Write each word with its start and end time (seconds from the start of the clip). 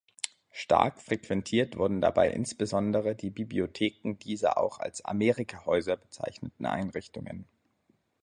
Stark 0.51 0.99
frequentiert 0.99 1.77
wurden 1.77 2.01
dabei 2.01 2.31
insbesondere 2.31 3.13
die 3.15 3.29
Bibliotheken 3.29 4.15
dieser 4.17 4.57
auch 4.57 4.79
als 4.79 5.05
"Amerika-Häuser" 5.05 5.95
bezeichneten 5.95 6.65
Einrichtungen. 6.65 7.45